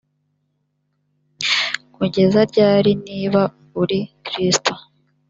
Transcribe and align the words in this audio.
kugeza 1.95 2.39
ryari 2.51 2.91
niba 3.07 3.41
uri 3.81 3.99
kristo 4.25 4.73